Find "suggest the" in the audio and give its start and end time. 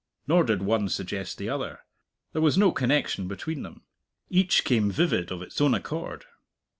0.89-1.49